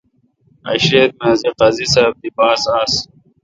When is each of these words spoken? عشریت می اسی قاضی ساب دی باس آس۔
عشریت 0.69 1.11
می 1.17 1.25
اسی 1.29 1.49
قاضی 1.59 1.85
ساب 1.93 2.13
دی 2.21 2.29
باس 2.37 2.63
آس۔ 2.79 2.93